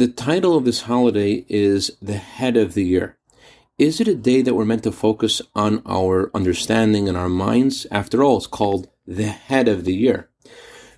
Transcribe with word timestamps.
The 0.00 0.08
title 0.08 0.56
of 0.56 0.64
this 0.64 0.80
holiday 0.80 1.44
is 1.46 1.90
the 2.00 2.16
head 2.16 2.56
of 2.56 2.72
the 2.72 2.86
year. 2.86 3.18
Is 3.76 4.00
it 4.00 4.08
a 4.08 4.14
day 4.14 4.40
that 4.40 4.54
we're 4.54 4.64
meant 4.64 4.84
to 4.84 4.92
focus 4.92 5.42
on 5.54 5.82
our 5.84 6.30
understanding 6.34 7.06
and 7.06 7.18
our 7.18 7.28
minds? 7.28 7.86
After 7.90 8.24
all, 8.24 8.38
it's 8.38 8.46
called 8.46 8.88
the 9.06 9.26
head 9.26 9.68
of 9.68 9.84
the 9.84 9.92
year. 9.92 10.30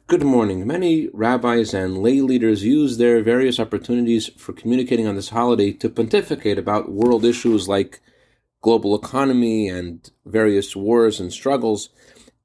Good 0.07 0.23
morning. 0.23 0.65
Many 0.69 1.09
rabbis 1.13 1.75
and 1.75 1.99
lay 1.99 2.21
leaders 2.21 2.63
use 2.63 2.97
their 2.97 3.25
various 3.25 3.59
opportunities 3.59 4.29
for 4.37 4.53
communicating 4.53 5.09
on 5.09 5.17
this 5.17 5.31
holiday 5.31 5.73
to 5.73 5.89
pontificate 5.89 6.57
about 6.57 6.93
world 6.93 7.25
issues 7.25 7.69
like 7.69 8.01
global 8.61 8.95
economy 8.95 9.69
and 9.69 10.13
various 10.25 10.77
wars 10.77 11.19
and 11.19 11.33
struggles. 11.33 11.89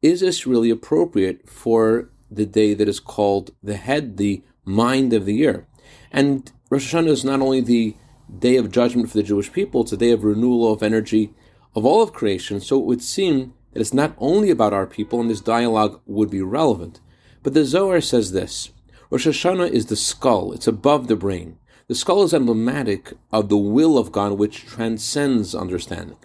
Is 0.01 0.21
this 0.21 0.47
really 0.47 0.71
appropriate 0.71 1.47
for 1.47 2.09
the 2.31 2.47
day 2.47 2.73
that 2.73 2.89
is 2.89 2.99
called 2.99 3.51
the 3.61 3.77
head, 3.77 4.17
the 4.17 4.41
mind 4.65 5.13
of 5.13 5.25
the 5.25 5.35
year? 5.35 5.67
And 6.11 6.51
Rosh 6.69 6.93
Hashanah 6.93 7.09
is 7.09 7.25
not 7.25 7.41
only 7.41 7.61
the 7.61 7.95
day 8.39 8.57
of 8.57 8.71
judgment 8.71 9.09
for 9.09 9.17
the 9.17 9.23
Jewish 9.23 9.51
people, 9.51 9.81
it's 9.81 9.91
a 9.91 9.97
day 9.97 10.11
of 10.11 10.23
renewal 10.23 10.71
of 10.71 10.83
energy 10.83 11.33
of 11.75 11.85
all 11.85 12.01
of 12.01 12.13
creation. 12.13 12.59
So 12.59 12.79
it 12.79 12.85
would 12.85 13.03
seem 13.03 13.53
that 13.73 13.81
it's 13.81 13.93
not 13.93 14.15
only 14.17 14.49
about 14.49 14.73
our 14.73 14.87
people, 14.87 15.21
and 15.21 15.29
this 15.29 15.41
dialogue 15.41 16.01
would 16.05 16.29
be 16.29 16.41
relevant. 16.41 16.99
But 17.43 17.53
the 17.53 17.65
Zohar 17.65 18.01
says 18.01 18.31
this 18.31 18.71
Rosh 19.09 19.27
Hashanah 19.27 19.69
is 19.69 19.85
the 19.85 19.95
skull, 19.95 20.51
it's 20.51 20.67
above 20.67 21.07
the 21.07 21.15
brain. 21.15 21.57
The 21.87 21.95
skull 21.95 22.23
is 22.23 22.33
emblematic 22.33 23.13
of 23.31 23.47
the 23.47 23.57
will 23.57 23.97
of 23.97 24.11
God, 24.11 24.33
which 24.33 24.65
transcends 24.65 25.55
understanding. 25.55 26.17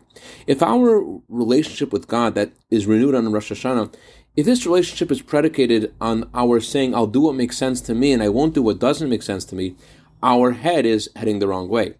If 0.47 0.61
our 0.61 1.21
relationship 1.29 1.93
with 1.93 2.09
God 2.09 2.35
that 2.35 2.53
is 2.69 2.87
renewed 2.87 3.15
on 3.15 3.31
Rosh 3.33 3.53
Hashanah 3.53 3.95
if 4.35 4.47
this 4.47 4.65
relationship 4.65 5.11
is 5.13 5.21
predicated 5.21 5.95
on 6.01 6.29
our 6.33 6.59
saying, 6.59 6.95
I'll 6.95 7.07
do 7.07 7.21
what 7.21 7.35
makes 7.35 7.59
sense 7.59 7.81
to 7.83 7.95
me 7.95 8.13
and 8.13 8.23
I 8.23 8.31
won't 8.31 8.55
do 8.55 8.63
what 8.63 8.79
doesn't 8.79 9.11
make 9.11 9.23
sense 9.23 9.45
to 9.47 9.55
me, 9.55 9.77
our 10.23 10.53
head 10.53 10.87
is 10.87 11.11
heading 11.15 11.39
the 11.39 11.49
wrong 11.49 11.69
way. 11.69 11.95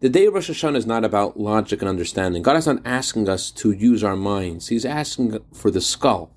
The 0.00 0.10
day 0.10 0.26
of 0.26 0.34
Rosh 0.34 0.50
Hashanah 0.50 0.76
is 0.76 0.86
not 0.86 1.04
about 1.04 1.40
logic 1.40 1.80
and 1.80 1.88
understanding. 1.88 2.42
God 2.42 2.56
is 2.56 2.66
not 2.66 2.82
asking 2.84 3.28
us 3.28 3.50
to 3.52 3.72
use 3.72 4.04
our 4.04 4.16
minds. 4.16 4.68
He's 4.68 4.84
asking 4.84 5.38
for 5.54 5.70
the 5.70 5.80
skull. 5.80 6.30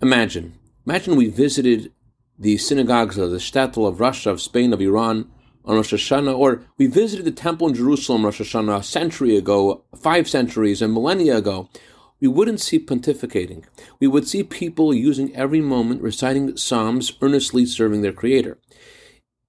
Imagine, 0.00 0.54
imagine 0.86 1.16
we 1.16 1.28
visited 1.28 1.92
the 2.38 2.56
synagogues 2.56 3.18
of 3.18 3.30
the 3.30 3.38
shtetl 3.38 3.88
of 3.88 4.00
Russia, 4.00 4.30
of 4.30 4.40
Spain, 4.40 4.72
of 4.72 4.80
Iran 4.80 5.28
on 5.64 5.76
Rosh 5.76 5.94
Hashanah, 5.94 6.38
or 6.38 6.62
we 6.76 6.86
visited 6.86 7.24
the 7.24 7.30
temple 7.30 7.68
in 7.68 7.74
Jerusalem 7.74 8.24
Rosh 8.24 8.40
Hashanah 8.40 8.80
a 8.80 8.82
century 8.82 9.36
ago, 9.36 9.84
five 9.96 10.28
centuries, 10.28 10.82
and 10.82 10.92
millennia 10.92 11.36
ago 11.36 11.68
we 12.24 12.28
wouldn't 12.28 12.60
see 12.60 12.78
pontificating. 12.78 13.64
We 14.00 14.06
would 14.06 14.26
see 14.26 14.42
people 14.42 14.94
using 14.94 15.36
every 15.36 15.60
moment, 15.60 16.00
reciting 16.00 16.56
psalms, 16.56 17.12
earnestly 17.20 17.66
serving 17.66 18.00
their 18.00 18.14
Creator. 18.14 18.58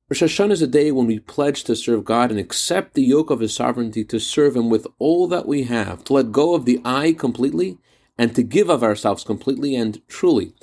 Rosh 0.10 0.24
Hashanah 0.24 0.52
is 0.52 0.62
a 0.62 0.68
day 0.68 0.92
when 0.92 1.08
we 1.08 1.20
pledge 1.20 1.64
to 1.64 1.76
serve 1.78 2.04
God 2.04 2.32
and 2.32 2.40
accept 2.40 2.94
the 2.94 3.04
yoke 3.04 3.30
of 3.30 3.40
His 3.40 3.54
sovereignty 3.54 4.04
to 4.04 4.20
serve 4.20 4.58
Him 4.58 4.70
with 4.70 4.88
all 5.00 5.26
that 5.30 5.48
we 5.48 5.64
have, 5.64 6.04
to 6.04 6.14
let 6.14 6.34
go 6.34 6.54
of 6.54 6.66
the 6.66 6.82
I 6.84 7.14
completely, 7.14 7.78
and 8.18 8.36
to 8.36 8.44
give 8.44 8.70
of 8.70 8.84
ourselves 8.84 9.24
completely 9.24 9.76
and 9.76 10.06
truly. 10.10 10.54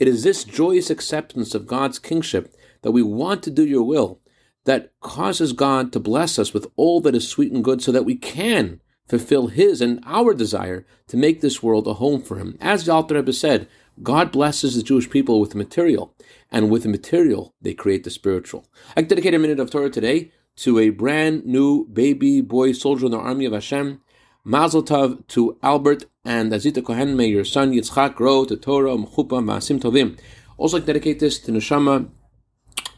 It 0.00 0.08
is 0.08 0.24
this 0.24 0.42
joyous 0.42 0.90
acceptance 0.90 1.54
of 1.54 1.68
God's 1.68 2.00
kingship 2.00 2.52
that 2.82 2.90
we 2.90 3.02
want 3.02 3.42
to 3.44 3.50
do 3.50 3.64
your 3.64 3.84
will 3.84 4.20
that 4.64 4.92
causes 5.00 5.52
God 5.52 5.92
to 5.92 6.00
bless 6.00 6.38
us 6.38 6.52
with 6.52 6.66
all 6.76 7.00
that 7.00 7.14
is 7.14 7.26
sweet 7.28 7.52
and 7.52 7.64
good 7.64 7.82
so 7.82 7.92
that 7.92 8.04
we 8.04 8.16
can 8.16 8.80
fulfill 9.08 9.48
his 9.48 9.80
and 9.80 10.00
our 10.04 10.34
desire 10.34 10.86
to 11.08 11.16
make 11.16 11.40
this 11.40 11.62
world 11.62 11.86
a 11.86 11.94
home 11.94 12.22
for 12.22 12.38
him. 12.38 12.56
As 12.60 12.84
the 12.84 12.92
Alter 12.92 13.16
Rebbe 13.16 13.32
said, 13.32 13.68
God 14.02 14.30
blesses 14.32 14.76
the 14.76 14.82
Jewish 14.82 15.10
people 15.10 15.40
with 15.40 15.50
the 15.50 15.58
material, 15.58 16.14
and 16.50 16.70
with 16.70 16.84
the 16.84 16.88
material, 16.88 17.54
they 17.60 17.74
create 17.74 18.04
the 18.04 18.10
spiritual. 18.10 18.66
I 18.96 19.02
dedicate 19.02 19.34
a 19.34 19.38
minute 19.38 19.60
of 19.60 19.70
Torah 19.70 19.90
today 19.90 20.32
to 20.56 20.78
a 20.78 20.90
brand 20.90 21.44
new 21.44 21.86
baby 21.86 22.40
boy 22.40 22.72
soldier 22.72 23.06
in 23.06 23.12
the 23.12 23.18
army 23.18 23.44
of 23.44 23.52
Hashem. 23.52 24.00
Mazel 24.42 24.82
Tov 24.82 25.26
to 25.28 25.58
Albert 25.62 26.06
and 26.24 26.50
Azita 26.50 26.84
Kohen. 26.84 27.16
May 27.16 27.26
your 27.26 27.44
son 27.44 27.72
Yitzchak 27.72 28.14
grow 28.14 28.44
to 28.46 28.56
Torah, 28.56 28.96
Mchupa, 28.96 29.42
Maasim 29.42 29.80
Tovim. 29.80 30.18
Also, 30.56 30.78
like 30.78 30.86
dedicate 30.86 31.18
this 31.18 31.38
to 31.40 31.52
Neshama 31.52 32.08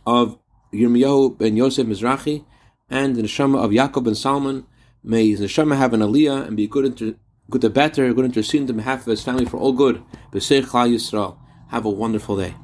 of 0.06 0.38
Yirmiyahu 0.72 1.38
ben 1.38 1.56
Yosef 1.56 1.86
Mizrahi 1.86 2.44
and 2.88 3.16
the 3.16 3.22
Neshama 3.22 3.64
of 3.64 3.70
Yaakov 3.70 4.04
ben 4.04 4.14
Salman 4.14 4.66
May 5.04 5.30
his 5.30 5.40
neshama 5.40 5.76
have 5.76 5.94
an 5.94 6.00
aliyah 6.00 6.46
and 6.46 6.56
be 6.56 6.68
good, 6.68 6.84
inter, 6.84 7.14
good 7.50 7.62
to 7.62 7.70
better, 7.70 8.12
good 8.14 8.24
intercede 8.24 8.70
on 8.70 8.76
behalf 8.76 9.00
of 9.00 9.06
his 9.06 9.24
family 9.24 9.44
for 9.44 9.56
all 9.56 9.72
good. 9.72 10.00
B'seich 10.30 10.62
Yisrael. 10.62 11.36
Have 11.70 11.84
a 11.84 11.90
wonderful 11.90 12.36
day. 12.36 12.54